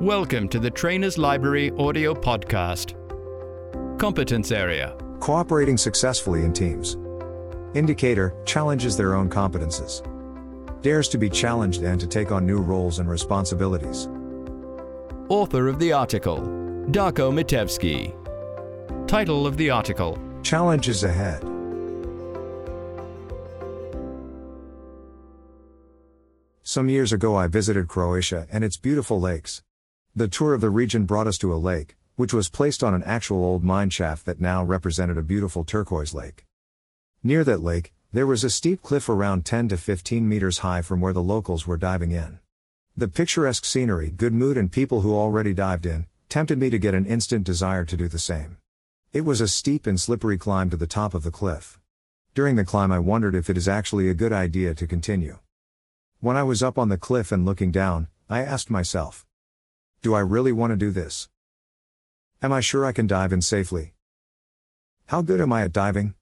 Welcome 0.00 0.48
to 0.48 0.58
the 0.58 0.70
Trainers 0.70 1.18
Library 1.18 1.72
audio 1.72 2.14
podcast. 2.14 2.94
Competence 3.98 4.50
Area 4.50 4.96
Cooperating 5.20 5.76
successfully 5.76 6.42
in 6.46 6.54
teams. 6.54 6.96
Indicator 7.74 8.34
challenges 8.46 8.96
their 8.96 9.14
own 9.14 9.28
competences. 9.28 10.00
Dares 10.80 11.06
to 11.10 11.18
be 11.18 11.28
challenged 11.28 11.82
and 11.82 12.00
to 12.00 12.06
take 12.06 12.32
on 12.32 12.46
new 12.46 12.62
roles 12.62 12.98
and 12.98 13.10
responsibilities. 13.10 14.08
Author 15.28 15.68
of 15.68 15.78
the 15.78 15.92
article 15.92 16.38
Darko 16.88 17.30
Mitevsky. 17.30 18.16
Title 19.06 19.46
of 19.46 19.58
the 19.58 19.68
article 19.68 20.18
Challenges 20.42 21.04
ahead. 21.04 21.42
Some 26.62 26.88
years 26.88 27.12
ago, 27.12 27.36
I 27.36 27.48
visited 27.48 27.86
Croatia 27.86 28.46
and 28.50 28.64
its 28.64 28.78
beautiful 28.78 29.20
lakes. 29.20 29.60
The 30.20 30.28
tour 30.28 30.52
of 30.52 30.60
the 30.60 30.68
region 30.68 31.06
brought 31.06 31.26
us 31.26 31.38
to 31.38 31.50
a 31.50 31.56
lake, 31.56 31.96
which 32.16 32.34
was 32.34 32.50
placed 32.50 32.84
on 32.84 32.92
an 32.92 33.02
actual 33.04 33.42
old 33.42 33.64
mine 33.64 33.88
shaft 33.88 34.26
that 34.26 34.38
now 34.38 34.62
represented 34.62 35.16
a 35.16 35.22
beautiful 35.22 35.64
turquoise 35.64 36.12
lake. 36.12 36.44
Near 37.22 37.42
that 37.44 37.62
lake, 37.62 37.94
there 38.12 38.26
was 38.26 38.44
a 38.44 38.50
steep 38.50 38.82
cliff 38.82 39.08
around 39.08 39.46
10 39.46 39.68
to 39.68 39.78
15 39.78 40.28
meters 40.28 40.58
high 40.58 40.82
from 40.82 41.00
where 41.00 41.14
the 41.14 41.22
locals 41.22 41.66
were 41.66 41.78
diving 41.78 42.10
in. 42.10 42.38
The 42.94 43.08
picturesque 43.08 43.64
scenery, 43.64 44.10
good 44.10 44.34
mood, 44.34 44.58
and 44.58 44.70
people 44.70 45.00
who 45.00 45.16
already 45.16 45.54
dived 45.54 45.86
in 45.86 46.04
tempted 46.28 46.58
me 46.58 46.68
to 46.68 46.78
get 46.78 46.92
an 46.92 47.06
instant 47.06 47.44
desire 47.44 47.86
to 47.86 47.96
do 47.96 48.06
the 48.06 48.18
same. 48.18 48.58
It 49.14 49.22
was 49.22 49.40
a 49.40 49.48
steep 49.48 49.86
and 49.86 49.98
slippery 49.98 50.36
climb 50.36 50.68
to 50.68 50.76
the 50.76 50.86
top 50.86 51.14
of 51.14 51.22
the 51.22 51.30
cliff. 51.30 51.80
During 52.34 52.56
the 52.56 52.64
climb, 52.66 52.92
I 52.92 52.98
wondered 52.98 53.34
if 53.34 53.48
it 53.48 53.56
is 53.56 53.66
actually 53.66 54.10
a 54.10 54.20
good 54.22 54.34
idea 54.34 54.74
to 54.74 54.86
continue. 54.86 55.38
When 56.18 56.36
I 56.36 56.42
was 56.42 56.62
up 56.62 56.76
on 56.76 56.90
the 56.90 56.98
cliff 56.98 57.32
and 57.32 57.46
looking 57.46 57.70
down, 57.70 58.08
I 58.28 58.42
asked 58.42 58.68
myself, 58.68 59.24
do 60.02 60.14
I 60.14 60.20
really 60.20 60.50
want 60.50 60.70
to 60.70 60.78
do 60.78 60.90
this? 60.90 61.28
Am 62.40 62.54
I 62.54 62.60
sure 62.60 62.86
I 62.86 62.92
can 62.92 63.06
dive 63.06 63.34
in 63.34 63.42
safely? 63.42 63.92
How 65.08 65.20
good 65.20 65.42
am 65.42 65.52
I 65.52 65.62
at 65.62 65.74
diving? 65.74 66.14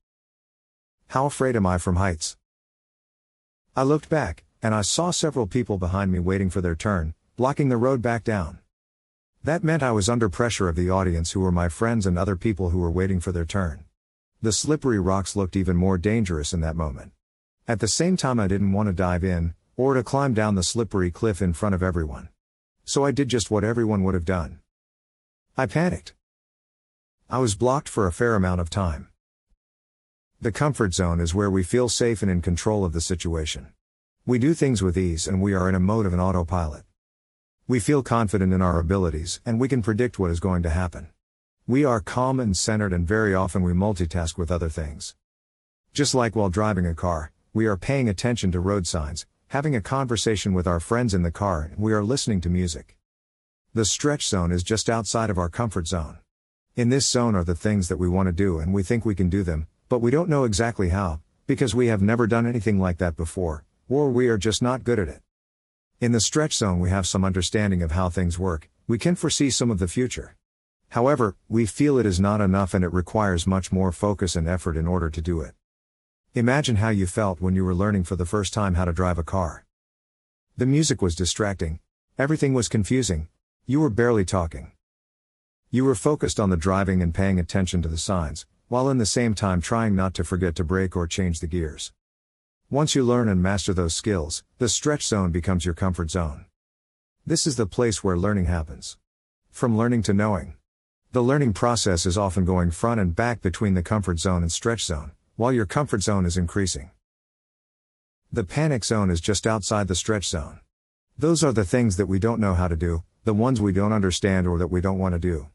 How 1.09 1.27
afraid 1.27 1.55
am 1.55 1.65
I 1.65 1.79
from 1.79 1.95
heights? 1.95 2.37
I 3.77 3.85
looked 3.85 4.09
back, 4.09 4.45
and 4.61 4.75
I 4.75 4.83
saw 4.83 5.13
several 5.13 5.47
people 5.47 5.79
behind 5.79 6.11
me 6.11 6.19
waiting 6.19 6.51
for 6.51 6.61
their 6.61 6.75
turn, 6.75 7.15
blocking 7.37 7.69
the 7.69 7.77
road 7.77 8.03
back 8.03 8.25
down. 8.25 8.59
That 9.45 9.63
meant 9.63 9.85
I 9.85 9.93
was 9.93 10.09
under 10.09 10.29
pressure 10.29 10.69
of 10.69 10.75
the 10.75 10.91
audience 10.91 11.31
who 11.31 11.41
were 11.41 11.53
my 11.53 11.69
friends 11.69 12.05
and 12.05 12.19
other 12.19 12.35
people 12.35 12.71
who 12.71 12.81
were 12.81 12.91
waiting 12.91 13.21
for 13.21 13.31
their 13.31 13.45
turn. 13.45 13.85
The 14.43 14.51
slippery 14.51 14.99
rocks 14.99 15.37
looked 15.37 15.55
even 15.55 15.77
more 15.77 15.99
dangerous 15.99 16.53
in 16.53 16.61
that 16.63 16.75
moment. 16.75 17.13
At 17.69 17.79
the 17.79 17.87
same 17.87 18.17
time, 18.17 18.41
I 18.41 18.49
didn't 18.49 18.73
want 18.73 18.89
to 18.89 18.93
dive 18.93 19.23
in, 19.23 19.55
or 19.77 19.95
to 19.95 20.03
climb 20.03 20.35
down 20.35 20.57
the 20.57 20.65
slippery 20.65 21.13
cliff 21.13 21.41
in 21.41 21.53
front 21.53 21.77
of 21.77 21.83
everyone. 21.85 22.29
So 22.89 23.05
I 23.05 23.11
did 23.11 23.29
just 23.29 23.51
what 23.51 23.65
everyone 23.65 24.03
would 24.05 24.15
have 24.15 24.25
done. 24.25 24.61
I 25.59 25.67
panicked. 25.67 26.15
I 27.29 27.37
was 27.37 27.55
blocked 27.55 27.87
for 27.87 28.07
a 28.07 28.13
fair 28.13 28.35
amount 28.35 28.63
of 28.63 28.71
time. 28.71 29.11
The 30.41 30.53
comfort 30.53 30.95
zone 30.95 31.21
is 31.21 31.35
where 31.35 31.51
we 31.51 31.63
feel 31.63 31.91
safe 31.91 32.23
and 32.23 32.31
in 32.31 32.41
control 32.41 32.87
of 32.87 32.95
the 32.95 33.03
situation. 33.03 33.75
We 34.25 34.39
do 34.39 34.55
things 34.55 34.81
with 34.81 34.97
ease 34.97 35.29
and 35.29 35.43
we 35.43 35.53
are 35.53 35.69
in 35.69 35.75
a 35.75 35.79
mode 35.79 36.07
of 36.07 36.15
an 36.15 36.21
autopilot. 36.21 36.85
We 37.67 37.79
feel 37.79 38.03
confident 38.03 38.55
in 38.55 38.63
our 38.63 38.81
abilities 38.81 39.43
and 39.45 39.61
we 39.61 39.69
can 39.69 39.83
predict 39.83 40.19
what 40.19 40.31
is 40.31 40.41
going 40.41 40.63
to 40.63 40.71
happen. 40.71 41.09
We 41.67 41.85
are 41.85 42.01
calm 42.01 42.41
and 42.41 42.57
centered 42.57 42.95
and 42.95 43.07
very 43.07 43.35
often 43.35 43.63
we 43.63 43.75
multitask 43.75 44.39
with 44.39 44.51
other 44.51 44.71
things. 44.71 45.15
Just 45.93 46.15
like 46.15 46.35
while 46.35 46.49
driving 46.49 46.87
a 46.87 46.95
car, 46.95 47.33
we 47.53 47.67
are 47.67 47.77
paying 47.77 48.09
attention 48.09 48.51
to 48.53 48.61
road 48.61 48.87
signs, 48.87 49.27
having 49.49 49.75
a 49.75 49.81
conversation 49.81 50.53
with 50.53 50.67
our 50.67 50.79
friends 50.79 51.15
in 51.15 51.23
the 51.23 51.31
car, 51.31 51.71
and 51.73 51.83
we 51.83 51.95
are 51.95 52.05
listening 52.05 52.39
to 52.39 52.51
music. 52.51 52.99
The 53.73 53.87
stretch 53.87 54.27
zone 54.27 54.53
is 54.53 54.63
just 54.63 54.91
outside 54.91 55.31
of 55.31 55.39
our 55.39 55.49
comfort 55.49 55.87
zone. 55.87 56.19
In 56.77 56.91
this 56.91 57.09
zone 57.09 57.35
are 57.35 57.45
the 57.45 57.55
things 57.55 57.89
that 57.89 57.97
we 57.97 58.11
want 58.11 58.27
to 58.27 58.33
do 58.33 58.59
and 58.59 58.75
we 58.75 58.83
think 58.83 59.07
we 59.07 59.15
can 59.15 59.31
do 59.31 59.43
them, 59.43 59.67
but 59.89 60.01
we 60.01 60.11
don't 60.11 60.29
know 60.29 60.45
exactly 60.45 60.91
how, 60.91 61.21
because 61.47 61.75
we 61.75 61.87
have 61.87 62.03
never 62.03 62.27
done 62.27 62.47
anything 62.47 62.79
like 62.79 62.99
that 62.99 63.17
before, 63.17 63.65
or 63.89 64.11
we 64.11 64.29
are 64.29 64.37
just 64.37 64.61
not 64.61 64.85
good 64.85 64.99
at 64.99 65.09
it. 65.09 65.23
In 65.99 66.13
the 66.13 66.21
stretch 66.21 66.53
zone, 66.53 66.79
we 66.79 66.91
have 66.91 67.07
some 67.07 67.25
understanding 67.25 67.83
of 67.83 67.93
how 67.93 68.11
things 68.11 68.39
work, 68.39 68.69
we 68.87 68.99
can 68.99 69.15
foresee 69.15 69.49
some 69.49 69.71
of 69.71 69.79
the 69.79 69.89
future. 69.89 70.37
However, 70.91 71.37
we 71.49 71.65
feel 71.65 71.97
it 71.97 72.05
is 72.05 72.21
not 72.21 72.43
enough 72.43 72.75
and 72.75 72.85
it 72.85 72.93
requires 72.93 73.47
much 73.47 73.73
more 73.73 73.93
focus 73.93 74.37
and 74.37 74.47
effort 74.47 74.77
in 74.77 74.87
order 74.87 75.09
to 75.09 75.23
do 75.23 75.41
it. 75.41 75.55
Imagine 76.35 76.77
how 76.77 76.91
you 76.91 77.07
felt 77.07 77.41
when 77.41 77.55
you 77.55 77.65
were 77.65 77.75
learning 77.75 78.05
for 78.05 78.15
the 78.15 78.27
first 78.27 78.53
time 78.53 78.75
how 78.75 78.85
to 78.85 78.93
drive 78.93 79.19
a 79.19 79.23
car. 79.23 79.65
The 80.59 80.67
music 80.67 81.01
was 81.01 81.17
distracting. 81.17 81.81
Everything 82.19 82.53
was 82.53 82.69
confusing. 82.69 83.29
You 83.65 83.81
were 83.81 83.89
barely 83.89 84.27
talking. 84.27 84.73
You 85.71 85.87
were 85.87 85.95
focused 85.95 86.39
on 86.39 86.51
the 86.51 86.57
driving 86.59 87.01
and 87.01 87.15
paying 87.15 87.41
attention 87.41 87.81
to 87.81 87.89
the 87.89 87.97
signs, 87.97 88.45
while 88.69 88.91
in 88.91 88.99
the 88.99 89.07
same 89.07 89.35
time 89.35 89.63
trying 89.63 89.97
not 89.97 90.13
to 90.15 90.23
forget 90.23 90.55
to 90.57 90.65
brake 90.65 90.95
or 90.95 91.07
change 91.07 91.41
the 91.41 91.47
gears. 91.47 91.93
Once 92.69 92.95
you 92.95 93.03
learn 93.03 93.27
and 93.27 93.43
master 93.43 93.73
those 93.73 93.95
skills, 93.95 94.45
the 94.59 94.69
stretch 94.69 95.07
zone 95.07 95.31
becomes 95.31 95.65
your 95.65 95.75
comfort 95.75 96.11
zone. 96.11 96.45
This 97.27 97.47
is 97.47 97.57
the 97.57 97.67
place 97.67 98.05
where 98.05 98.19
learning 98.19 98.45
happens. 98.45 98.99
From 99.51 99.79
learning 99.79 100.03
to 100.03 100.13
knowing. 100.13 100.57
The 101.13 101.23
learning 101.23 101.55
process 101.55 102.05
is 102.05 102.19
often 102.19 102.45
going 102.45 102.71
front 102.71 103.01
and 103.01 103.17
back 103.17 103.41
between 103.41 103.73
the 103.73 103.83
comfort 103.83 104.19
zone 104.19 104.43
and 104.43 104.53
stretch 104.53 104.85
zone 104.85 105.13
while 105.39 105.53
your 105.53 105.67
comfort 105.67 106.03
zone 106.03 106.27
is 106.27 106.37
increasing. 106.37 106.91
The 108.33 108.43
panic 108.43 108.85
zone 108.85 109.09
is 109.09 109.21
just 109.21 109.47
outside 109.47 109.87
the 109.87 109.95
stretch 109.95 110.27
zone. 110.27 110.59
Those 111.17 111.45
are 111.45 111.53
the 111.53 111.65
things 111.65 111.97
that 111.97 112.07
we 112.07 112.19
don't 112.19 112.41
know 112.41 112.55
how 112.55 112.67
to 112.67 112.75
do, 112.75 113.05
the 113.23 113.33
ones 113.33 113.61
we 113.61 113.73
don't 113.73 113.93
understand 113.93 114.49
or 114.49 114.59
that 114.59 114.67
we 114.67 114.81
don't 114.81 114.99
want 114.99 115.13
to 115.13 115.21
do. 115.21 115.47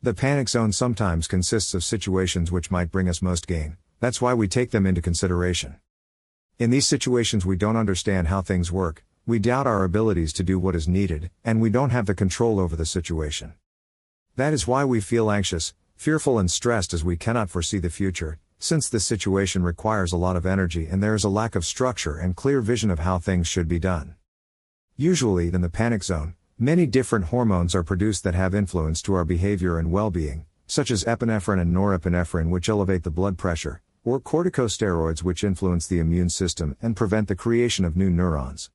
The 0.00 0.14
panic 0.14 0.48
zone 0.48 0.70
sometimes 0.70 1.26
consists 1.26 1.74
of 1.74 1.82
situations 1.82 2.52
which 2.52 2.70
might 2.70 2.92
bring 2.92 3.08
us 3.08 3.20
most 3.20 3.48
gain, 3.48 3.76
that's 3.98 4.22
why 4.22 4.34
we 4.34 4.46
take 4.46 4.70
them 4.70 4.86
into 4.86 5.02
consideration. 5.02 5.80
In 6.60 6.70
these 6.70 6.86
situations, 6.86 7.44
we 7.44 7.56
don't 7.56 7.76
understand 7.76 8.28
how 8.28 8.40
things 8.40 8.70
work, 8.70 9.04
we 9.26 9.40
doubt 9.40 9.66
our 9.66 9.82
abilities 9.82 10.32
to 10.34 10.44
do 10.44 10.60
what 10.60 10.76
is 10.76 10.86
needed, 10.86 11.32
and 11.44 11.60
we 11.60 11.70
don't 11.70 11.90
have 11.90 12.06
the 12.06 12.14
control 12.14 12.60
over 12.60 12.76
the 12.76 12.86
situation. 12.86 13.54
That 14.36 14.52
is 14.52 14.68
why 14.68 14.84
we 14.84 15.00
feel 15.00 15.28
anxious, 15.28 15.74
fearful, 15.96 16.38
and 16.38 16.48
stressed 16.48 16.94
as 16.94 17.02
we 17.02 17.16
cannot 17.16 17.50
foresee 17.50 17.78
the 17.78 17.90
future, 17.90 18.38
since 18.58 18.88
this 18.88 19.06
situation 19.06 19.62
requires 19.62 20.12
a 20.12 20.16
lot 20.16 20.36
of 20.36 20.46
energy 20.46 20.86
and 20.86 21.02
there 21.02 21.14
is 21.14 21.24
a 21.24 21.28
lack 21.28 21.54
of 21.54 21.64
structure 21.64 22.16
and 22.16 22.36
clear 22.36 22.60
vision 22.60 22.90
of 22.90 23.00
how 23.00 23.18
things 23.18 23.46
should 23.46 23.68
be 23.68 23.78
done. 23.78 24.14
Usually, 24.96 25.48
in 25.48 25.60
the 25.60 25.68
panic 25.68 26.04
zone, 26.04 26.34
many 26.58 26.86
different 26.86 27.26
hormones 27.26 27.74
are 27.74 27.82
produced 27.82 28.24
that 28.24 28.34
have 28.34 28.54
influence 28.54 29.02
to 29.02 29.14
our 29.14 29.24
behavior 29.24 29.78
and 29.78 29.90
well 29.90 30.10
being, 30.10 30.46
such 30.66 30.90
as 30.90 31.04
epinephrine 31.04 31.60
and 31.60 31.74
norepinephrine, 31.74 32.50
which 32.50 32.68
elevate 32.68 33.02
the 33.02 33.10
blood 33.10 33.36
pressure, 33.36 33.82
or 34.04 34.20
corticosteroids, 34.20 35.22
which 35.22 35.44
influence 35.44 35.86
the 35.86 35.98
immune 35.98 36.28
system 36.28 36.76
and 36.80 36.96
prevent 36.96 37.28
the 37.28 37.34
creation 37.34 37.84
of 37.84 37.96
new 37.96 38.10
neurons. 38.10 38.70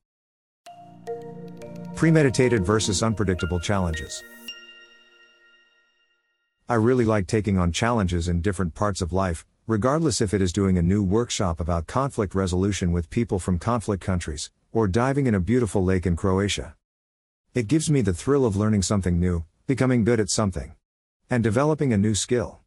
Premeditated 1.96 2.64
versus 2.64 3.02
unpredictable 3.02 3.60
challenges. 3.60 4.22
I 6.68 6.74
really 6.74 7.04
like 7.04 7.26
taking 7.26 7.58
on 7.58 7.72
challenges 7.72 8.28
in 8.28 8.42
different 8.42 8.74
parts 8.74 9.02
of 9.02 9.12
life, 9.12 9.44
regardless 9.70 10.20
if 10.20 10.34
it 10.34 10.42
is 10.42 10.52
doing 10.52 10.76
a 10.76 10.82
new 10.82 11.00
workshop 11.00 11.60
about 11.60 11.86
conflict 11.86 12.34
resolution 12.34 12.90
with 12.90 13.08
people 13.08 13.38
from 13.38 13.56
conflict 13.56 14.02
countries, 14.02 14.50
or 14.72 14.88
diving 14.88 15.28
in 15.28 15.34
a 15.36 15.38
beautiful 15.38 15.84
lake 15.84 16.06
in 16.06 16.16
Croatia. 16.16 16.74
It 17.54 17.68
gives 17.68 17.88
me 17.88 18.00
the 18.00 18.12
thrill 18.12 18.44
of 18.44 18.56
learning 18.56 18.82
something 18.82 19.20
new, 19.20 19.44
becoming 19.68 20.02
good 20.02 20.18
at 20.18 20.28
something, 20.28 20.74
and 21.30 21.44
developing 21.44 21.92
a 21.92 21.96
new 21.96 22.16
skill. 22.16 22.58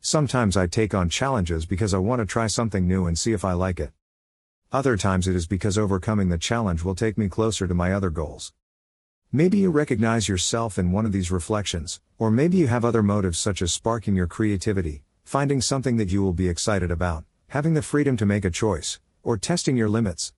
Sometimes 0.00 0.56
I 0.56 0.66
take 0.66 0.94
on 0.94 1.10
challenges 1.10 1.66
because 1.66 1.92
I 1.92 1.98
want 1.98 2.20
to 2.20 2.24
try 2.24 2.46
something 2.46 2.88
new 2.88 3.04
and 3.06 3.18
see 3.18 3.32
if 3.34 3.44
I 3.44 3.52
like 3.52 3.78
it. 3.78 3.92
Other 4.72 4.96
times 4.96 5.28
it 5.28 5.36
is 5.36 5.46
because 5.46 5.76
overcoming 5.76 6.30
the 6.30 6.38
challenge 6.38 6.82
will 6.82 6.94
take 6.94 7.18
me 7.18 7.28
closer 7.28 7.68
to 7.68 7.74
my 7.74 7.92
other 7.92 8.08
goals. 8.08 8.54
Maybe 9.32 9.58
you 9.58 9.70
recognize 9.70 10.30
yourself 10.30 10.78
in 10.78 10.92
one 10.92 11.04
of 11.04 11.12
these 11.12 11.30
reflections, 11.30 12.00
or 12.18 12.30
maybe 12.30 12.56
you 12.56 12.68
have 12.68 12.86
other 12.86 13.02
motives 13.02 13.38
such 13.38 13.60
as 13.60 13.70
sparking 13.70 14.16
your 14.16 14.26
creativity, 14.26 15.02
finding 15.24 15.60
something 15.60 15.96
that 15.96 16.10
you 16.10 16.22
will 16.22 16.32
be 16.32 16.48
excited 16.48 16.90
about, 16.90 17.24
having 17.48 17.74
the 17.74 17.82
freedom 17.82 18.16
to 18.16 18.26
make 18.26 18.44
a 18.44 18.50
choice, 18.50 19.00
or 19.22 19.36
testing 19.36 19.76
your 19.76 19.88
limits. 19.88 20.32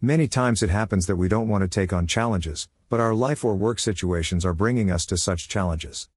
Many 0.00 0.28
times 0.28 0.62
it 0.62 0.70
happens 0.70 1.06
that 1.06 1.16
we 1.16 1.28
don't 1.28 1.48
want 1.48 1.62
to 1.62 1.68
take 1.68 1.92
on 1.92 2.06
challenges, 2.06 2.68
but 2.88 3.00
our 3.00 3.14
life 3.14 3.44
or 3.44 3.54
work 3.54 3.78
situations 3.78 4.44
are 4.44 4.52
bringing 4.52 4.90
us 4.90 5.06
to 5.06 5.16
such 5.16 5.48
challenges. 5.48 6.08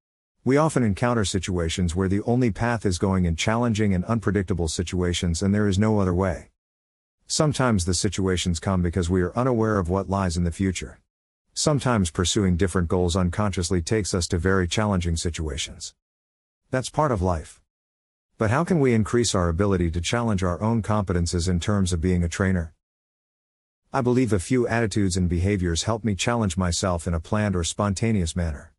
We 0.44 0.58
often 0.58 0.84
encounter 0.84 1.26
situations 1.26 1.96
where 1.96 2.08
the 2.08 2.22
only 2.24 2.52
path 2.52 2.86
is 2.86 3.00
going 3.00 3.26
in 3.26 3.36
challenging 3.36 3.94
and 3.94 4.06
unpredictable 4.06 4.68
situations 4.68 5.42
and 5.42 5.56
there 5.56 5.68
is 5.68 5.80
no 5.80 6.00
other 6.00 6.14
way. 6.14 6.50
Sometimes 7.28 7.86
the 7.86 7.96
situations 7.96 8.60
come 8.60 8.84
because 8.84 9.10
we 9.10 9.24
are 9.24 9.36
unaware 9.36 9.80
of 9.80 9.90
what 9.90 10.10
lies 10.10 10.38
in 10.38 10.44
the 10.44 10.52
future. 10.52 11.00
Sometimes 11.54 12.12
pursuing 12.12 12.58
different 12.58 12.88
goals 12.88 13.16
unconsciously 13.16 13.82
takes 13.82 14.14
us 14.14 14.28
to 14.28 14.38
very 14.38 14.68
challenging 14.68 15.16
situations. 15.16 15.96
That's 16.70 16.90
part 16.90 17.12
of 17.12 17.24
life. 17.24 17.62
But 18.38 18.52
how 18.52 18.66
can 18.66 18.82
we 18.82 18.94
increase 18.94 19.34
our 19.34 19.48
ability 19.48 19.92
to 19.92 20.02
challenge 20.02 20.44
our 20.44 20.62
own 20.62 20.82
competences 20.82 21.48
in 21.48 21.62
terms 21.62 21.94
of 21.94 22.02
being 22.02 22.22
a 22.22 22.28
trainer? 22.28 22.74
I 23.94 24.02
believe 24.02 24.34
a 24.34 24.40
few 24.40 24.68
attitudes 24.68 25.16
and 25.16 25.30
behaviors 25.30 25.84
help 25.84 26.04
me 26.04 26.16
challenge 26.16 26.58
myself 26.58 27.08
in 27.08 27.14
a 27.14 27.20
planned 27.22 27.56
or 27.56 27.64
spontaneous 27.64 28.36
manner. 28.36 28.74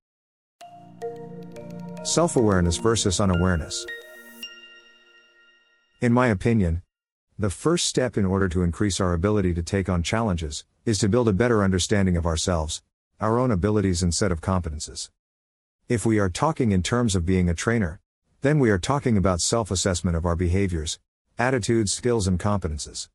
Self 2.05 2.37
awareness 2.37 2.77
versus 2.77 3.19
unawareness. 3.19 3.87
In 6.03 6.13
my 6.13 6.27
opinion, 6.27 6.83
the 7.39 7.49
first 7.49 7.87
step 7.87 8.19
in 8.19 8.27
order 8.27 8.51
to 8.51 8.63
increase 8.63 9.01
our 9.01 9.15
ability 9.15 9.55
to 9.55 9.63
take 9.63 9.89
on 9.89 10.03
challenges 10.03 10.67
is 10.85 10.99
to 10.99 11.09
build 11.09 11.29
a 11.29 11.33
better 11.33 11.65
understanding 11.65 12.19
of 12.19 12.27
ourselves, 12.27 12.83
our 13.21 13.39
own 13.39 13.51
abilities 13.51 14.03
and 14.03 14.15
set 14.15 14.31
of 14.31 14.43
competences. 14.43 15.09
If 15.89 16.05
we 16.05 16.19
are 16.19 16.29
talking 16.29 16.73
in 16.73 16.83
terms 16.83 17.17
of 17.17 17.25
being 17.25 17.49
a 17.49 17.55
trainer, 17.55 18.01
then 18.47 18.61
we 18.61 18.71
are 18.71 18.79
talking 18.79 19.17
about 19.17 19.41
self 19.41 19.73
assessment 19.73 20.17
of 20.17 20.25
our 20.25 20.37
behaviors, 20.37 21.01
attitudes, 21.37 21.93
skills, 21.93 22.29
and 22.29 22.39
competences. 22.39 23.09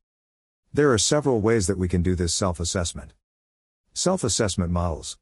There 0.74 0.92
are 0.92 0.98
several 0.98 1.40
ways 1.40 1.66
that 1.68 1.78
we 1.78 1.88
can 1.88 2.02
do 2.02 2.14
this 2.14 2.34
self 2.34 2.60
assessment. 2.60 3.14
Self 3.94 4.24
assessment 4.24 4.70
models. 4.70 5.16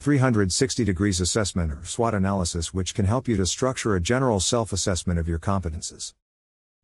360 0.00 0.84
degrees 0.84 1.20
assessment 1.20 1.70
or 1.70 1.84
SWOT 1.84 2.14
analysis, 2.14 2.72
which 2.72 2.94
can 2.94 3.04
help 3.04 3.28
you 3.28 3.36
to 3.36 3.44
structure 3.44 3.94
a 3.94 4.00
general 4.00 4.40
self 4.40 4.72
assessment 4.72 5.18
of 5.18 5.28
your 5.28 5.38
competences. 5.38 6.14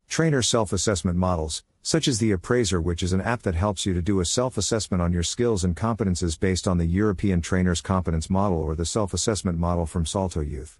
Trainer 0.07 0.43
self 0.43 0.71
assessment 0.71 1.17
models, 1.17 1.63
such 1.81 2.07
as 2.07 2.19
the 2.19 2.33
AppRaiser, 2.33 2.83
which 2.83 3.01
is 3.01 3.13
an 3.13 3.21
app 3.21 3.41
that 3.41 3.55
helps 3.55 3.87
you 3.87 3.95
to 3.95 4.01
do 4.03 4.19
a 4.19 4.25
self 4.25 4.59
assessment 4.59 5.01
on 5.01 5.11
your 5.11 5.23
skills 5.23 5.63
and 5.63 5.75
competences 5.75 6.39
based 6.39 6.67
on 6.67 6.77
the 6.77 6.85
European 6.85 7.41
Trainer's 7.41 7.81
Competence 7.81 8.29
Model 8.29 8.59
or 8.59 8.75
the 8.75 8.85
self 8.85 9.11
assessment 9.11 9.57
model 9.57 9.87
from 9.87 10.05
Salto 10.05 10.41
Youth. 10.41 10.79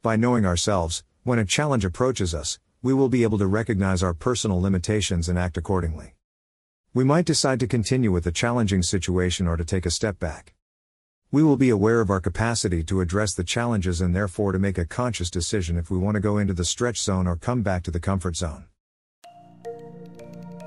By 0.00 0.14
knowing 0.14 0.46
ourselves, 0.46 1.02
when 1.24 1.40
a 1.40 1.44
challenge 1.44 1.84
approaches 1.84 2.32
us, 2.32 2.60
we 2.82 2.94
will 2.94 3.08
be 3.08 3.24
able 3.24 3.38
to 3.38 3.48
recognize 3.48 4.00
our 4.00 4.14
personal 4.14 4.60
limitations 4.60 5.28
and 5.28 5.36
act 5.36 5.56
accordingly. 5.56 6.14
We 6.94 7.02
might 7.02 7.24
decide 7.24 7.58
to 7.60 7.66
continue 7.66 8.12
with 8.12 8.22
the 8.22 8.30
challenging 8.30 8.84
situation 8.84 9.48
or 9.48 9.56
to 9.56 9.64
take 9.64 9.86
a 9.86 9.90
step 9.90 10.20
back. 10.20 10.54
We 11.32 11.42
will 11.42 11.56
be 11.56 11.68
aware 11.68 12.00
of 12.00 12.10
our 12.10 12.20
capacity 12.20 12.84
to 12.84 13.00
address 13.00 13.34
the 13.34 13.42
challenges 13.42 14.00
and 14.00 14.14
therefore 14.14 14.52
to 14.52 14.58
make 14.60 14.78
a 14.78 14.84
conscious 14.84 15.30
decision 15.30 15.76
if 15.76 15.90
we 15.90 15.98
want 15.98 16.14
to 16.14 16.20
go 16.20 16.38
into 16.38 16.54
the 16.54 16.64
stretch 16.64 17.02
zone 17.02 17.26
or 17.26 17.34
come 17.34 17.62
back 17.62 17.82
to 17.82 17.90
the 17.90 17.98
comfort 17.98 18.36
zone. 18.36 18.66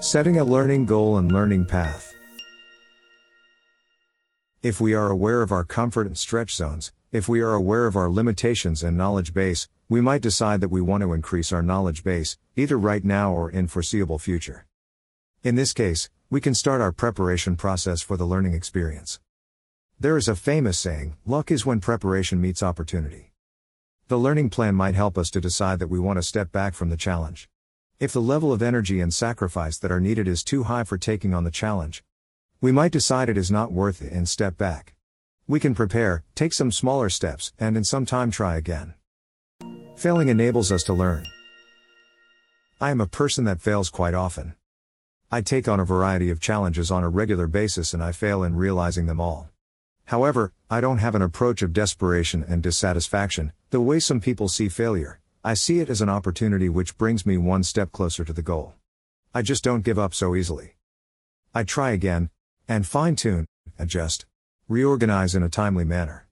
Setting 0.02 0.38
a 0.38 0.44
learning 0.44 0.88
goal 0.88 1.18
and 1.18 1.32
learning 1.32 1.68
path. 1.68 2.14
If 4.62 4.82
we 4.82 4.94
are 4.94 5.10
aware 5.10 5.42
of 5.42 5.54
our 5.54 5.64
comfort 5.64 6.06
and 6.06 6.18
stretch 6.18 6.54
zones, 6.54 6.92
if 7.12 7.28
we 7.28 7.42
are 7.42 7.54
aware 7.54 7.88
of 7.88 7.98
our 7.98 8.10
limitations 8.10 8.84
and 8.84 8.96
knowledge 8.96 9.34
base, 9.34 9.68
we 9.90 10.00
might 10.00 10.22
decide 10.22 10.62
that 10.62 10.70
we 10.70 10.80
want 10.80 11.02
to 11.02 11.12
increase 11.12 11.52
our 11.52 11.62
knowledge 11.62 12.06
base, 12.06 12.38
either 12.56 12.80
right 12.80 13.04
now 13.04 13.34
or 13.34 13.52
in 13.52 13.68
foreseeable 13.68 14.18
future. 14.18 14.66
In 15.44 15.56
this 15.56 15.74
case, 15.74 16.10
we 16.30 16.40
can 16.40 16.56
start 16.56 16.80
our 16.80 16.94
preparation 16.94 17.58
process 17.58 18.02
for 18.02 18.16
the 18.16 18.24
learning 18.24 18.54
experience. 18.54 19.20
There 20.00 20.16
is 20.16 20.30
a 20.30 20.38
famous 20.38 20.80
saying, 20.80 21.18
luck 21.26 21.52
is 21.52 21.66
when 21.66 21.82
preparation 21.82 22.40
meets 22.40 22.64
opportunity. 22.64 23.34
The 24.08 24.18
learning 24.18 24.50
plan 24.50 24.76
might 24.76 24.96
help 24.96 25.18
us 25.18 25.30
to 25.32 25.42
decide 25.42 25.80
that 25.80 25.90
we 25.90 26.00
want 26.00 26.16
to 26.16 26.24
step 26.24 26.54
back 26.54 26.74
from 26.74 26.90
the 26.90 26.96
challenge. 26.96 27.50
If 28.00 28.14
the 28.14 28.22
level 28.22 28.54
of 28.54 28.62
energy 28.62 29.02
and 29.02 29.14
sacrifice 29.14 29.78
that 29.80 29.92
are 29.92 30.00
needed 30.00 30.30
is 30.30 30.46
too 30.46 30.64
high 30.64 30.86
for 30.86 30.98
taking 30.98 31.34
on 31.34 31.44
the 31.44 31.52
challenge, 31.52 32.06
we 32.62 32.72
might 32.72 32.94
decide 32.94 33.28
it 33.28 33.38
is 33.38 33.52
not 33.52 33.74
worth 33.74 34.02
it 34.02 34.14
and 34.14 34.30
step 34.30 34.58
back. 34.58 34.96
We 35.48 35.60
can 35.60 35.76
prepare, 35.76 36.24
take 36.36 36.54
some 36.54 36.72
smaller 36.72 37.10
steps, 37.10 37.52
and 37.60 37.76
in 37.76 37.84
some 37.84 38.06
time 38.06 38.32
try 38.32 38.56
again. 38.56 38.94
Failing 39.96 40.30
enables 40.30 40.72
us 40.72 40.84
to 40.84 40.94
learn. 40.94 41.26
I 42.80 42.90
am 42.90 43.02
a 43.02 43.08
person 43.08 43.44
that 43.46 43.62
fails 43.62 43.90
quite 43.90 44.14
often. 44.14 44.56
I 45.32 45.42
take 45.42 45.68
on 45.68 45.80
a 45.80 45.86
variety 45.86 46.30
of 46.30 46.40
challenges 46.40 46.92
on 46.92 47.04
a 47.04 47.10
regular 47.10 47.48
basis 47.48 47.94
and 47.94 48.04
I 48.04 48.12
fail 48.12 48.44
in 48.44 48.56
realizing 48.56 49.06
them 49.06 49.22
all. 49.22 49.50
However, 50.06 50.52
I 50.70 50.82
don't 50.82 50.98
have 50.98 51.16
an 51.16 51.22
approach 51.22 51.62
of 51.62 51.72
desperation 51.72 52.44
and 52.48 52.62
dissatisfaction, 52.62 53.54
the 53.70 53.80
way 53.80 54.00
some 54.00 54.20
people 54.20 54.50
see 54.50 54.68
failure. 54.68 55.20
I 55.44 55.54
see 55.54 55.80
it 55.80 55.90
as 55.90 56.02
an 56.02 56.10
opportunity 56.10 56.70
which 56.70 56.98
brings 56.98 57.26
me 57.26 57.38
one 57.38 57.64
step 57.64 57.92
closer 57.92 58.26
to 58.26 58.34
the 58.34 58.42
goal. 58.42 58.74
I 59.34 59.42
just 59.42 59.64
don't 59.64 59.86
give 59.86 59.98
up 59.98 60.14
so 60.14 60.36
easily. 60.36 60.76
I 61.56 61.64
try 61.64 61.92
again, 61.92 62.30
and 62.68 62.86
fine 62.86 63.16
tune, 63.16 63.46
adjust, 63.80 64.26
reorganize 64.72 65.36
in 65.36 65.44
a 65.44 65.50
timely 65.50 65.84
manner. 65.84 66.28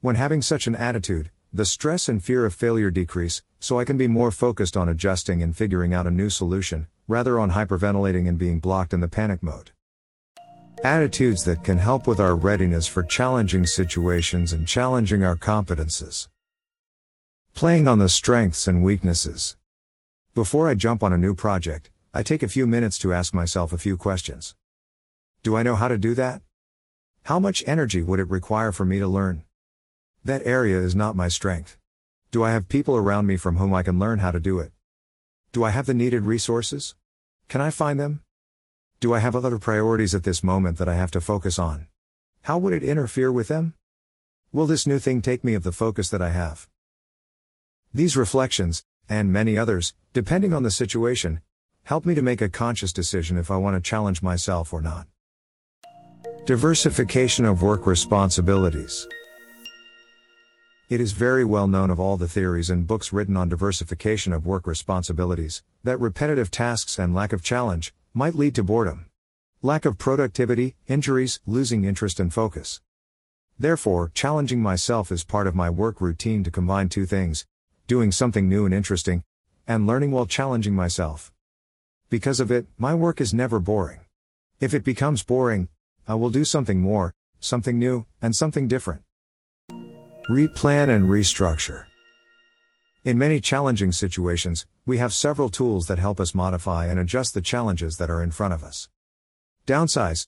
When 0.00 0.16
having 0.16 0.40
such 0.40 0.66
an 0.66 0.74
attitude, 0.74 1.30
the 1.52 1.66
stress 1.66 2.08
and 2.08 2.24
fear 2.24 2.46
of 2.46 2.54
failure 2.54 2.90
decrease, 2.90 3.42
so 3.60 3.78
I 3.78 3.84
can 3.84 3.98
be 3.98 4.08
more 4.08 4.30
focused 4.30 4.74
on 4.74 4.88
adjusting 4.88 5.42
and 5.42 5.54
figuring 5.54 5.92
out 5.92 6.06
a 6.06 6.10
new 6.10 6.30
solution, 6.30 6.86
rather 7.08 7.38
on 7.38 7.50
hyperventilating 7.50 8.26
and 8.26 8.38
being 8.38 8.58
blocked 8.58 8.94
in 8.94 9.00
the 9.00 9.06
panic 9.06 9.42
mode. 9.42 9.72
Attitudes 10.82 11.44
that 11.44 11.62
can 11.62 11.76
help 11.76 12.06
with 12.06 12.18
our 12.20 12.34
readiness 12.34 12.86
for 12.86 13.02
challenging 13.02 13.66
situations 13.66 14.54
and 14.54 14.66
challenging 14.66 15.22
our 15.22 15.36
competences. 15.36 16.28
Playing 17.52 17.86
on 17.86 17.98
the 17.98 18.08
strengths 18.08 18.66
and 18.66 18.82
weaknesses. 18.82 19.58
Before 20.34 20.70
I 20.70 20.74
jump 20.74 21.02
on 21.02 21.12
a 21.12 21.18
new 21.18 21.34
project, 21.34 21.90
I 22.14 22.22
take 22.22 22.42
a 22.42 22.48
few 22.48 22.66
minutes 22.66 22.96
to 23.00 23.12
ask 23.12 23.34
myself 23.34 23.74
a 23.74 23.78
few 23.78 23.98
questions. 23.98 24.54
Do 25.42 25.54
I 25.54 25.62
know 25.62 25.74
how 25.74 25.88
to 25.88 25.98
do 25.98 26.14
that? 26.14 26.40
How 27.28 27.38
much 27.38 27.62
energy 27.66 28.00
would 28.00 28.20
it 28.20 28.30
require 28.30 28.72
for 28.72 28.86
me 28.86 28.98
to 29.00 29.06
learn? 29.06 29.42
That 30.24 30.46
area 30.46 30.78
is 30.78 30.96
not 30.96 31.14
my 31.14 31.28
strength. 31.28 31.76
Do 32.30 32.42
I 32.42 32.52
have 32.52 32.70
people 32.70 32.96
around 32.96 33.26
me 33.26 33.36
from 33.36 33.58
whom 33.58 33.74
I 33.74 33.82
can 33.82 33.98
learn 33.98 34.20
how 34.20 34.30
to 34.30 34.40
do 34.40 34.60
it? 34.60 34.72
Do 35.52 35.62
I 35.62 35.68
have 35.68 35.84
the 35.84 35.92
needed 35.92 36.22
resources? 36.22 36.94
Can 37.48 37.60
I 37.60 37.68
find 37.68 38.00
them? 38.00 38.22
Do 39.00 39.12
I 39.12 39.18
have 39.18 39.36
other 39.36 39.58
priorities 39.58 40.14
at 40.14 40.24
this 40.24 40.42
moment 40.42 40.78
that 40.78 40.88
I 40.88 40.94
have 40.94 41.10
to 41.10 41.20
focus 41.20 41.58
on? 41.58 41.88
How 42.44 42.56
would 42.56 42.72
it 42.72 42.82
interfere 42.82 43.30
with 43.30 43.48
them? 43.48 43.74
Will 44.50 44.64
this 44.64 44.86
new 44.86 44.98
thing 44.98 45.20
take 45.20 45.44
me 45.44 45.52
of 45.52 45.64
the 45.64 45.70
focus 45.70 46.08
that 46.08 46.22
I 46.22 46.30
have? 46.30 46.66
These 47.92 48.16
reflections, 48.16 48.84
and 49.06 49.30
many 49.30 49.58
others, 49.58 49.92
depending 50.14 50.54
on 50.54 50.62
the 50.62 50.70
situation, 50.70 51.42
help 51.82 52.06
me 52.06 52.14
to 52.14 52.22
make 52.22 52.40
a 52.40 52.48
conscious 52.48 52.90
decision 52.90 53.36
if 53.36 53.50
I 53.50 53.58
want 53.58 53.76
to 53.76 53.86
challenge 53.86 54.22
myself 54.22 54.72
or 54.72 54.80
not. 54.80 55.08
Diversification 56.48 57.44
of 57.44 57.60
work 57.60 57.86
responsibilities. 57.86 59.06
It 60.88 60.98
is 60.98 61.12
very 61.12 61.44
well 61.44 61.66
known 61.66 61.90
of 61.90 62.00
all 62.00 62.16
the 62.16 62.26
theories 62.26 62.70
and 62.70 62.86
books 62.86 63.12
written 63.12 63.36
on 63.36 63.50
diversification 63.50 64.32
of 64.32 64.46
work 64.46 64.66
responsibilities, 64.66 65.62
that 65.84 66.00
repetitive 66.00 66.50
tasks 66.50 66.98
and 66.98 67.14
lack 67.14 67.34
of 67.34 67.42
challenge 67.42 67.92
might 68.14 68.34
lead 68.34 68.54
to 68.54 68.62
boredom. 68.62 69.10
Lack 69.60 69.84
of 69.84 69.98
productivity, 69.98 70.74
injuries, 70.86 71.38
losing 71.44 71.84
interest 71.84 72.18
and 72.18 72.32
focus. 72.32 72.80
Therefore, 73.58 74.10
challenging 74.14 74.62
myself 74.62 75.12
is 75.12 75.24
part 75.24 75.46
of 75.46 75.54
my 75.54 75.68
work 75.68 76.00
routine 76.00 76.42
to 76.44 76.50
combine 76.50 76.88
two 76.88 77.04
things 77.04 77.44
doing 77.86 78.10
something 78.10 78.48
new 78.48 78.64
and 78.64 78.72
interesting, 78.72 79.22
and 79.66 79.86
learning 79.86 80.12
while 80.12 80.24
challenging 80.24 80.74
myself. 80.74 81.30
Because 82.08 82.40
of 82.40 82.50
it, 82.50 82.64
my 82.78 82.94
work 82.94 83.20
is 83.20 83.34
never 83.34 83.60
boring. 83.60 84.00
If 84.60 84.72
it 84.72 84.82
becomes 84.82 85.22
boring, 85.22 85.68
I 86.08 86.14
will 86.14 86.30
do 86.30 86.42
something 86.42 86.80
more, 86.80 87.12
something 87.38 87.78
new, 87.78 88.06
and 88.22 88.34
something 88.34 88.66
different. 88.66 89.02
Replan 90.30 90.88
and 90.88 91.04
restructure. 91.04 91.84
In 93.04 93.18
many 93.18 93.40
challenging 93.40 93.92
situations, 93.92 94.64
we 94.86 94.96
have 94.96 95.12
several 95.12 95.50
tools 95.50 95.86
that 95.86 95.98
help 95.98 96.18
us 96.18 96.34
modify 96.34 96.86
and 96.86 96.98
adjust 96.98 97.34
the 97.34 97.42
challenges 97.42 97.98
that 97.98 98.08
are 98.08 98.22
in 98.22 98.30
front 98.30 98.54
of 98.54 98.64
us. 98.64 98.88
Downsize. 99.66 100.26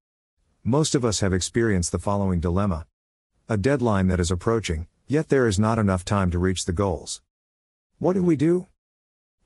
Most 0.63 0.95
of 0.95 1.03
us 1.03 1.21
have 1.21 1.33
experienced 1.33 1.93
the 1.93 1.99
following 1.99 2.41
dilemma. 2.41 2.87
A 3.49 3.57
deadline 3.57 4.09
that 4.09 4.21
is 4.21 4.31
approaching, 4.31 4.87
yet 5.07 5.31
there 5.31 5.47
is 5.47 5.59
not 5.59 5.79
enough 5.79 6.05
time 6.05 6.31
to 6.31 6.39
reach 6.39 6.67
the 6.67 6.75
goals. 6.75 7.23
What 7.99 8.13
do 8.13 8.23
we 8.23 8.37
do? 8.37 8.67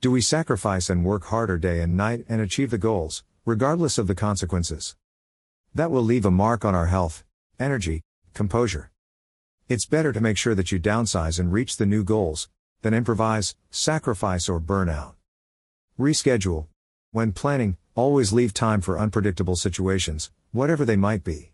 Do 0.00 0.10
we 0.10 0.20
sacrifice 0.20 0.90
and 0.90 1.04
work 1.04 1.26
harder 1.26 1.58
day 1.58 1.80
and 1.80 1.96
night 1.96 2.24
and 2.28 2.40
achieve 2.40 2.72
the 2.72 2.78
goals, 2.78 3.22
regardless 3.44 3.98
of 3.98 4.08
the 4.08 4.16
consequences? 4.16 4.96
That 5.76 5.90
will 5.90 6.02
leave 6.02 6.24
a 6.24 6.30
mark 6.30 6.64
on 6.64 6.76
our 6.76 6.86
health, 6.86 7.24
energy, 7.58 8.02
composure. 8.32 8.92
It's 9.68 9.86
better 9.86 10.12
to 10.12 10.20
make 10.20 10.36
sure 10.36 10.54
that 10.54 10.70
you 10.70 10.78
downsize 10.78 11.40
and 11.40 11.52
reach 11.52 11.78
the 11.78 11.86
new 11.86 12.04
goals, 12.04 12.48
than 12.82 12.94
improvise, 12.94 13.56
sacrifice, 13.72 14.48
or 14.48 14.60
burn 14.60 14.88
out. 14.88 15.16
Reschedule. 15.98 16.68
When 17.10 17.32
planning, 17.32 17.76
always 17.96 18.32
leave 18.32 18.54
time 18.54 18.82
for 18.82 19.00
unpredictable 19.00 19.56
situations, 19.56 20.30
whatever 20.52 20.84
they 20.84 20.94
might 20.94 21.24
be. 21.24 21.50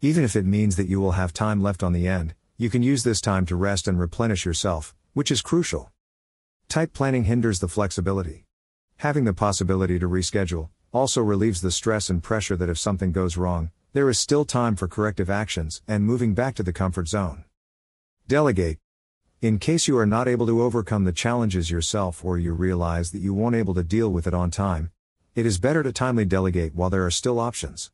Even 0.00 0.24
if 0.24 0.34
it 0.34 0.44
means 0.44 0.74
that 0.74 0.88
you 0.88 1.00
will 1.00 1.12
have 1.12 1.32
time 1.32 1.62
left 1.62 1.84
on 1.84 1.92
the 1.92 2.08
end, 2.08 2.34
you 2.56 2.70
can 2.70 2.82
use 2.82 3.04
this 3.04 3.20
time 3.20 3.46
to 3.46 3.54
rest 3.54 3.86
and 3.86 4.00
replenish 4.00 4.44
yourself, 4.44 4.96
which 5.12 5.30
is 5.30 5.42
crucial. 5.42 5.92
Tight 6.68 6.92
planning 6.92 7.22
hinders 7.22 7.60
the 7.60 7.68
flexibility. 7.68 8.46
Having 8.96 9.26
the 9.26 9.32
possibility 9.32 9.96
to 10.00 10.08
reschedule 10.08 10.70
also 10.92 11.22
relieves 11.22 11.60
the 11.60 11.70
stress 11.70 12.10
and 12.10 12.22
pressure 12.22 12.56
that 12.56 12.68
if 12.68 12.78
something 12.78 13.12
goes 13.12 13.36
wrong, 13.36 13.70
there 13.92 14.08
is 14.08 14.18
still 14.18 14.44
time 14.44 14.76
for 14.76 14.88
corrective 14.88 15.30
actions 15.30 15.82
and 15.86 16.04
moving 16.04 16.34
back 16.34 16.54
to 16.54 16.62
the 16.62 16.72
comfort 16.72 17.08
zone. 17.08 17.44
Delegate. 18.26 18.78
In 19.40 19.58
case 19.58 19.88
you 19.88 19.96
are 19.98 20.06
not 20.06 20.28
able 20.28 20.46
to 20.46 20.62
overcome 20.62 21.04
the 21.04 21.12
challenges 21.12 21.70
yourself 21.70 22.24
or 22.24 22.38
you 22.38 22.52
realize 22.52 23.10
that 23.12 23.22
you 23.22 23.32
won't 23.32 23.56
able 23.56 23.74
to 23.74 23.82
deal 23.82 24.08
with 24.08 24.26
it 24.26 24.34
on 24.34 24.50
time, 24.50 24.90
it 25.34 25.46
is 25.46 25.58
better 25.58 25.82
to 25.82 25.92
timely 25.92 26.24
delegate 26.24 26.74
while 26.74 26.90
there 26.90 27.06
are 27.06 27.10
still 27.10 27.40
options. 27.40 27.90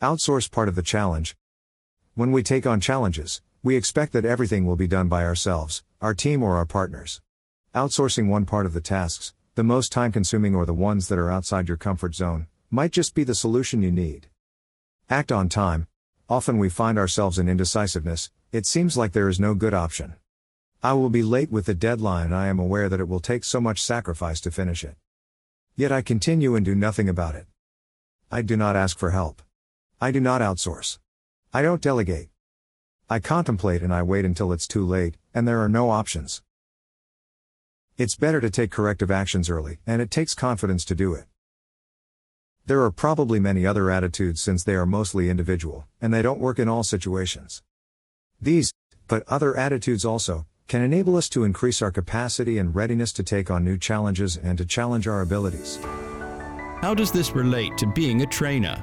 Outsource 0.00 0.50
part 0.50 0.68
of 0.68 0.74
the 0.74 0.82
challenge. 0.82 1.36
When 2.14 2.32
we 2.32 2.42
take 2.42 2.66
on 2.66 2.80
challenges, 2.80 3.42
we 3.62 3.76
expect 3.76 4.12
that 4.12 4.24
everything 4.24 4.64
will 4.64 4.76
be 4.76 4.86
done 4.86 5.08
by 5.08 5.24
ourselves, 5.24 5.82
our 6.00 6.14
team, 6.14 6.42
or 6.42 6.56
our 6.56 6.66
partners. 6.66 7.20
Outsourcing 7.74 8.28
one 8.28 8.44
part 8.44 8.66
of 8.66 8.74
the 8.74 8.80
tasks, 8.80 9.34
the 9.54 9.62
most 9.62 9.92
time 9.92 10.10
consuming 10.10 10.54
or 10.54 10.64
the 10.64 10.72
ones 10.72 11.08
that 11.08 11.18
are 11.18 11.30
outside 11.30 11.68
your 11.68 11.76
comfort 11.76 12.14
zone, 12.14 12.46
might 12.70 12.90
just 12.90 13.14
be 13.14 13.22
the 13.22 13.34
solution 13.34 13.82
you 13.82 13.92
need. 13.92 14.28
Act 15.10 15.30
on 15.30 15.50
time. 15.50 15.86
Often 16.26 16.56
we 16.56 16.70
find 16.70 16.98
ourselves 16.98 17.38
in 17.38 17.50
indecisiveness, 17.50 18.30
it 18.50 18.64
seems 18.64 18.96
like 18.96 19.12
there 19.12 19.28
is 19.28 19.38
no 19.38 19.54
good 19.54 19.74
option. 19.74 20.14
I 20.82 20.94
will 20.94 21.10
be 21.10 21.22
late 21.22 21.50
with 21.50 21.66
the 21.66 21.74
deadline, 21.74 22.32
I 22.32 22.46
am 22.46 22.58
aware 22.58 22.88
that 22.88 22.98
it 22.98 23.08
will 23.08 23.20
take 23.20 23.44
so 23.44 23.60
much 23.60 23.82
sacrifice 23.82 24.40
to 24.40 24.50
finish 24.50 24.82
it. 24.84 24.96
Yet 25.76 25.92
I 25.92 26.00
continue 26.00 26.56
and 26.56 26.64
do 26.64 26.74
nothing 26.74 27.10
about 27.10 27.34
it. 27.34 27.46
I 28.30 28.40
do 28.40 28.56
not 28.56 28.74
ask 28.74 28.98
for 28.98 29.10
help. 29.10 29.42
I 30.00 30.12
do 30.12 30.20
not 30.20 30.40
outsource. 30.40 30.98
I 31.52 31.60
don't 31.60 31.82
delegate. 31.82 32.30
I 33.10 33.20
contemplate 33.20 33.82
and 33.82 33.92
I 33.92 34.02
wait 34.02 34.24
until 34.24 34.50
it's 34.50 34.66
too 34.66 34.86
late, 34.86 35.18
and 35.34 35.46
there 35.46 35.60
are 35.60 35.68
no 35.68 35.90
options. 35.90 36.42
It's 38.02 38.16
better 38.16 38.40
to 38.40 38.50
take 38.50 38.72
corrective 38.72 39.12
actions 39.12 39.48
early, 39.48 39.78
and 39.86 40.02
it 40.02 40.10
takes 40.10 40.34
confidence 40.34 40.84
to 40.86 40.96
do 40.96 41.14
it. 41.14 41.26
There 42.66 42.82
are 42.82 42.90
probably 42.90 43.38
many 43.38 43.64
other 43.64 43.92
attitudes 43.92 44.40
since 44.40 44.64
they 44.64 44.74
are 44.74 44.84
mostly 44.84 45.30
individual, 45.30 45.86
and 46.00 46.12
they 46.12 46.20
don't 46.20 46.40
work 46.40 46.58
in 46.58 46.68
all 46.68 46.82
situations. 46.82 47.62
These, 48.40 48.72
but 49.06 49.22
other 49.28 49.56
attitudes 49.56 50.04
also, 50.04 50.46
can 50.66 50.82
enable 50.82 51.16
us 51.16 51.28
to 51.28 51.44
increase 51.44 51.80
our 51.80 51.92
capacity 51.92 52.58
and 52.58 52.74
readiness 52.74 53.12
to 53.12 53.22
take 53.22 53.52
on 53.52 53.62
new 53.62 53.78
challenges 53.78 54.36
and 54.36 54.58
to 54.58 54.66
challenge 54.66 55.06
our 55.06 55.20
abilities. 55.20 55.78
How 56.80 56.94
does 56.96 57.12
this 57.12 57.30
relate 57.30 57.78
to 57.78 57.86
being 57.86 58.22
a 58.22 58.26
trainer? 58.26 58.82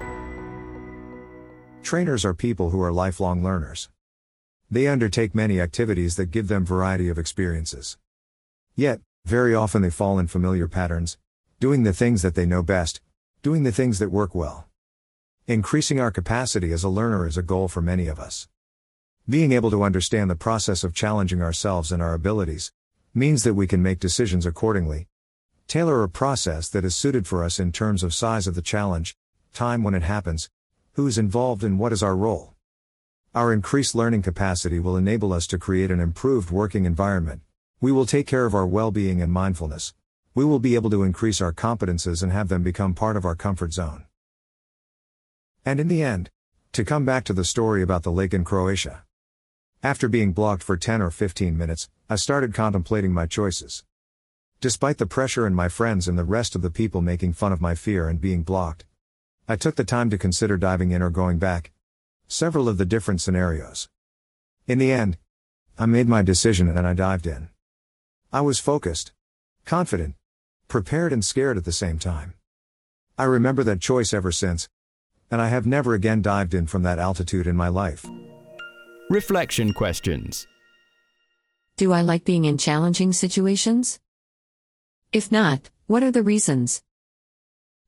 Trainers 1.84 2.24
are 2.24 2.34
people 2.34 2.70
who 2.70 2.82
are 2.82 2.94
lifelong 2.94 3.44
learners. 3.44 3.90
They 4.72 4.88
undertake 4.88 5.36
many 5.36 5.60
activities 5.60 6.16
that 6.16 6.32
give 6.32 6.48
them 6.48 6.64
variety 6.64 7.10
of 7.10 7.20
experiences. 7.20 7.98
Yet, 8.78 9.02
very 9.26 9.54
often 9.54 9.82
they 9.82 9.90
fall 9.90 10.20
in 10.20 10.28
familiar 10.28 10.68
patterns, 10.68 11.18
doing 11.60 11.84
the 11.84 11.94
things 11.94 12.22
that 12.22 12.36
they 12.36 12.46
know 12.46 12.64
best, 12.64 13.02
doing 13.42 13.64
the 13.64 13.72
things 13.72 14.00
that 14.00 14.12
work 14.12 14.34
well. 14.34 14.68
Increasing 15.48 16.00
our 16.00 16.12
capacity 16.12 16.72
as 16.72 16.84
a 16.84 16.90
learner 16.90 17.28
is 17.28 17.38
a 17.38 17.42
goal 17.42 17.68
for 17.68 17.82
many 17.82 18.08
of 18.08 18.20
us. 18.20 18.48
Being 19.28 19.52
able 19.52 19.72
to 19.72 19.84
understand 19.84 20.30
the 20.30 20.36
process 20.36 20.84
of 20.84 20.94
challenging 20.94 21.42
ourselves 21.42 21.92
and 21.92 22.02
our 22.02 22.14
abilities 22.14 22.72
means 23.14 23.44
that 23.44 23.54
we 23.54 23.68
can 23.68 23.82
make 23.82 24.00
decisions 24.00 24.46
accordingly, 24.46 25.08
tailor 25.68 26.04
a 26.04 26.10
process 26.10 26.68
that 26.70 26.84
is 26.84 26.96
suited 26.96 27.28
for 27.28 27.44
us 27.44 27.60
in 27.60 27.72
terms 27.72 28.04
of 28.04 28.14
size 28.14 28.48
of 28.48 28.56
the 28.56 28.62
challenge, 28.62 29.16
time 29.54 29.84
when 29.84 29.94
it 29.94 30.02
happens, 30.02 30.50
who 30.94 31.06
is 31.06 31.18
involved 31.18 31.64
and 31.64 31.78
what 31.78 31.94
is 31.94 32.02
our 32.02 32.16
role. 32.16 32.56
Our 33.36 33.54
increased 33.54 33.94
learning 33.94 34.24
capacity 34.24 34.80
will 34.80 34.98
enable 34.98 35.32
us 35.32 35.46
to 35.48 35.60
create 35.60 35.92
an 35.92 36.00
improved 36.00 36.50
working 36.50 36.86
environment. 36.86 37.42
We 37.82 37.94
will 37.94 38.06
take 38.06 38.28
care 38.28 38.46
of 38.46 38.54
our 38.54 38.68
well 38.68 38.92
being 38.92 39.22
and 39.22 39.32
mindfulness. 39.32 39.94
We 40.36 40.44
will 40.44 40.60
be 40.60 40.76
able 40.76 40.90
to 40.90 41.04
increase 41.04 41.40
our 41.40 41.54
competences 41.54 42.22
and 42.22 42.30
have 42.30 42.50
them 42.50 42.62
become 42.62 42.94
part 42.94 43.16
of 43.16 43.24
our 43.24 43.36
comfort 43.36 43.72
zone. 43.72 44.04
And 45.64 45.80
in 45.80 45.88
the 45.88 46.04
end, 46.04 46.30
to 46.74 46.84
come 46.84 47.06
back 47.06 47.24
to 47.24 47.34
the 47.34 47.46
story 47.46 47.82
about 47.82 48.04
the 48.04 48.12
lake 48.12 48.34
in 48.34 48.44
Croatia. 48.44 49.04
After 49.82 50.10
being 50.10 50.34
blocked 50.34 50.62
for 50.62 50.76
10 50.76 51.02
or 51.02 51.10
15 51.10 51.58
minutes, 51.58 51.90
I 52.10 52.16
started 52.16 52.54
contemplating 52.54 53.14
my 53.14 53.26
choices. 53.26 53.86
Despite 54.60 54.98
the 54.98 55.06
pressure 55.06 55.46
and 55.46 55.56
my 55.56 55.70
friends 55.70 56.10
and 56.10 56.20
the 56.20 56.26
rest 56.26 56.56
of 56.56 56.62
the 56.62 56.70
people 56.70 57.02
making 57.02 57.32
fun 57.32 57.54
of 57.54 57.62
my 57.62 57.76
fear 57.76 58.10
and 58.10 58.20
being 58.20 58.44
blocked, 58.44 58.84
I 59.48 59.56
took 59.56 59.76
the 59.76 59.86
time 59.86 60.10
to 60.10 60.18
consider 60.18 60.58
diving 60.58 60.92
in 60.92 61.02
or 61.02 61.10
going 61.10 61.40
back, 61.40 61.72
several 62.28 62.68
of 62.68 62.78
the 62.78 62.86
different 62.86 63.22
scenarios. 63.22 63.88
In 64.68 64.80
the 64.80 64.92
end, 64.92 65.18
I 65.78 65.86
made 65.86 66.10
my 66.10 66.22
decision 66.22 66.68
and 66.68 66.86
I 66.86 66.94
dived 66.94 67.26
in. 67.26 67.48
I 68.32 68.42
was 68.42 68.60
focused, 68.60 69.12
confident, 69.66 70.14
prepared 70.68 71.12
and 71.12 71.26
scared 71.26 71.58
at 71.58 71.66
the 71.66 71.72
same 71.72 71.98
time. 71.98 72.36
I 73.18 73.24
remember 73.24 73.64
that 73.64 73.82
choice 73.82 74.14
ever 74.14 74.32
since, 74.32 74.70
and 75.32 75.42
I 75.42 75.48
have 75.48 75.66
never 75.66 75.96
again 75.96 76.22
dived 76.22 76.54
in 76.54 76.68
from 76.68 76.84
that 76.84 77.00
altitude 77.00 77.48
in 77.48 77.56
my 77.56 77.70
life. 77.70 78.06
Reflection 79.10 79.74
questions. 79.74 80.46
Do 81.76 81.92
I 81.92 82.02
like 82.02 82.24
being 82.24 82.46
in 82.46 82.60
challenging 82.60 83.14
situations? 83.14 84.00
If 85.12 85.32
not, 85.32 85.72
what 85.88 86.04
are 86.04 86.12
the 86.12 86.22
reasons? 86.22 86.84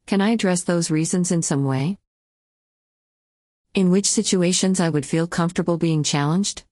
Can 0.08 0.22
I 0.22 0.32
address 0.32 0.64
those 0.64 0.90
reasons 0.90 1.32
in 1.32 1.44
some 1.44 1.66
way? 1.66 2.00
In 3.76 3.92
which 3.92 4.10
situations 4.10 4.80
I 4.80 4.90
would 4.90 5.06
feel 5.06 5.28
comfortable 5.28 5.78
being 5.78 6.02
challenged? 6.02 6.64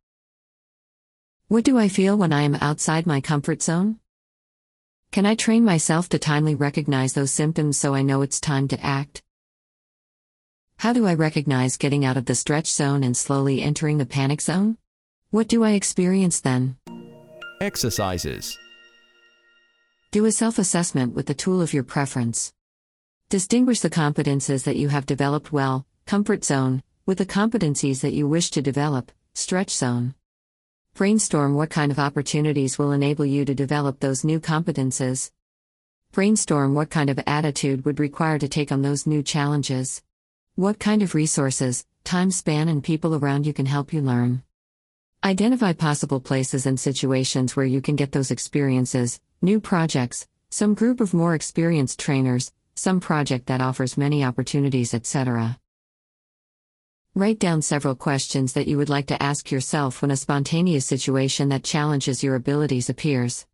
What 1.50 1.64
do 1.64 1.80
I 1.80 1.88
feel 1.88 2.16
when 2.16 2.32
I 2.32 2.44
am 2.44 2.54
outside 2.62 3.08
my 3.08 3.22
comfort 3.22 3.64
zone? 3.64 3.98
Can 5.12 5.26
I 5.26 5.34
train 5.34 5.66
myself 5.66 6.08
to 6.10 6.20
timely 6.20 6.54
recognize 6.54 7.14
those 7.14 7.32
symptoms 7.32 7.76
so 7.76 7.96
I 7.96 8.04
know 8.04 8.22
it's 8.22 8.40
time 8.40 8.68
to 8.68 8.80
act? 8.86 9.24
How 10.78 10.94
do 10.94 11.08
I 11.08 11.16
recognize 11.16 11.76
getting 11.76 12.06
out 12.06 12.18
of 12.18 12.26
the 12.26 12.36
stretch 12.36 12.72
zone 12.72 13.04
and 13.04 13.18
slowly 13.18 13.64
entering 13.64 13.98
the 13.98 14.06
panic 14.06 14.42
zone? 14.42 14.78
What 15.32 15.48
do 15.48 15.64
I 15.64 15.72
experience 15.72 16.40
then? 16.40 16.78
Exercises. 17.60 18.56
Do 20.12 20.26
a 20.26 20.32
self 20.32 20.60
assessment 20.60 21.16
with 21.16 21.26
the 21.26 21.34
tool 21.34 21.64
of 21.64 21.74
your 21.74 21.84
preference. 21.84 22.54
Distinguish 23.30 23.80
the 23.80 23.90
competences 23.90 24.66
that 24.66 24.78
you 24.78 24.90
have 24.90 25.08
developed 25.08 25.52
well, 25.52 25.88
comfort 26.06 26.46
zone, 26.46 26.84
with 27.08 27.18
the 27.18 27.26
competencies 27.26 28.02
that 28.02 28.14
you 28.14 28.28
wish 28.28 28.52
to 28.52 28.62
develop, 28.62 29.12
stretch 29.34 29.72
zone. 29.72 30.14
Brainstorm 31.00 31.56
what 31.56 31.70
kind 31.70 31.94
of 31.94 31.98
opportunities 31.98 32.78
will 32.78 32.92
enable 32.92 33.26
you 33.26 33.46
to 33.46 33.56
develop 33.56 34.02
those 34.02 34.26
new 34.26 34.38
competences. 34.42 35.32
Brainstorm 36.12 36.74
what 36.74 36.90
kind 36.90 37.10
of 37.10 37.18
attitude 37.26 37.86
would 37.86 38.02
require 38.02 38.38
to 38.38 38.50
take 38.50 38.70
on 38.70 38.82
those 38.82 39.08
new 39.08 39.24
challenges. 39.24 40.04
What 40.56 40.78
kind 40.78 41.02
of 41.02 41.16
resources, 41.16 41.86
time 42.04 42.32
span, 42.32 42.68
and 42.68 42.84
people 42.84 43.16
around 43.16 43.48
you 43.48 43.54
can 43.54 43.66
help 43.66 43.94
you 43.94 44.02
learn. 44.02 44.44
Identify 45.24 45.72
possible 45.72 46.20
places 46.20 46.66
and 46.66 46.78
situations 46.78 47.56
where 47.56 47.66
you 47.66 47.80
can 47.80 47.96
get 47.96 48.12
those 48.12 48.30
experiences, 48.30 49.22
new 49.42 49.62
projects, 49.62 50.28
some 50.50 50.74
group 50.74 51.00
of 51.00 51.14
more 51.14 51.34
experienced 51.34 51.98
trainers, 51.98 52.52
some 52.76 53.00
project 53.00 53.46
that 53.46 53.62
offers 53.62 53.98
many 53.98 54.22
opportunities, 54.22 54.94
etc. 54.94 55.58
Write 57.16 57.40
down 57.40 57.64
several 57.64 57.96
questions 57.96 58.54
that 58.54 58.68
you 58.68 58.78
would 58.78 58.88
like 58.88 59.08
to 59.08 59.22
ask 59.22 59.50
yourself 59.50 60.02
when 60.02 60.12
a 60.12 60.16
spontaneous 60.16 60.86
situation 60.86 61.50
that 61.50 61.64
challenges 61.64 62.24
your 62.24 62.36
abilities 62.36 62.90
appears. 62.90 63.48